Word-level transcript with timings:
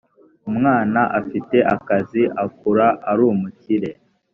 umwana 0.49 1.01
afite 1.19 1.57
akazi 1.75 2.23
akura 2.43 2.87
arumukire. 3.11 3.89